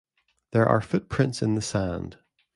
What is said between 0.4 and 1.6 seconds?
There are footprints in